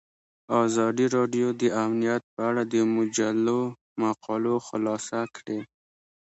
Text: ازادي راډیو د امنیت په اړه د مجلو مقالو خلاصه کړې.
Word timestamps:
ازادي 0.65 1.05
راډیو 1.15 1.47
د 1.61 1.63
امنیت 1.83 2.23
په 2.33 2.41
اړه 2.49 2.61
د 2.73 2.75
مجلو 2.95 3.61
مقالو 4.01 4.55
خلاصه 4.67 5.19
کړې. 5.35 5.59